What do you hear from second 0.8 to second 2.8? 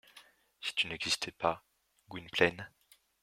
n’existais pas, Gwynplaine...